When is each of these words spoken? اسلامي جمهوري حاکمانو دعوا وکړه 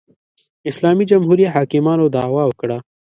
اسلامي 0.69 1.03
جمهوري 1.11 1.45
حاکمانو 1.55 2.05
دعوا 2.15 2.43
وکړه 2.47 2.77